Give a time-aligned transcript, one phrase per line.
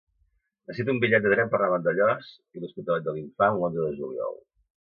[0.69, 3.93] Necessito un bitllet de tren per anar a Vandellòs i l'Hospitalet de l'Infant l'onze de
[4.03, 4.43] juliol.